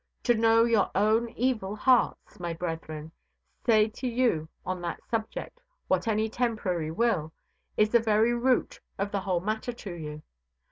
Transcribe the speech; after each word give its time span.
To 0.23 0.33
know 0.33 0.63
your 0.63 0.89
own 0.95 1.29
evil 1.29 1.75
hearts, 1.75 2.39
my 2.39 2.53
brethren, 2.53 3.11
say 3.67 3.87
to 3.87 4.07
you 4.07 4.49
on 4.65 4.81
that 4.81 5.05
subject 5.07 5.61
what 5.89 6.07
any 6.07 6.27
Temporary 6.27 6.89
will, 6.89 7.33
is 7.77 7.89
the 7.91 7.99
very 7.99 8.33
root 8.33 8.79
of 8.97 9.11
the 9.11 9.19
whole 9.21 9.41
matter 9.41 9.73
to 9.73 9.93
you. 9.93 10.23